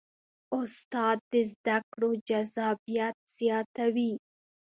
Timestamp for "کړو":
1.91-2.09